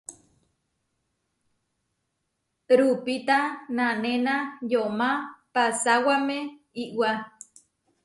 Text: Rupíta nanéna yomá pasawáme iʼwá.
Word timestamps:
Rupíta 2.77 3.37
nanéna 3.77 4.35
yomá 4.71 5.11
pasawáme 5.53 6.37
iʼwá. 6.83 7.09